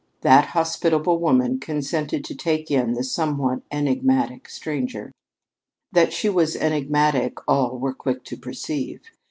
That 0.21 0.45
hospitable 0.53 1.19
woman 1.19 1.59
consented 1.59 2.25
to 2.25 2.33
take 2.33 2.71
in 2.71 2.93
the 2.93 3.03
somewhat 3.03 3.61
enigmatic 3.71 4.49
stranger. 4.49 5.11
That 5.91 6.11
she 6.11 6.27
was 6.27 6.55
enigmatic 6.55 7.37
all 7.47 7.77
were 7.77 7.93
quick 7.93 8.23
to 8.23 8.35
perceive. 8.35 9.01